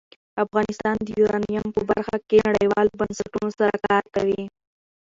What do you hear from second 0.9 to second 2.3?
د یورانیم په برخه